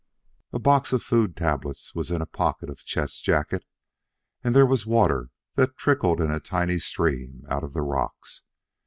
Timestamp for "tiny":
6.39-6.79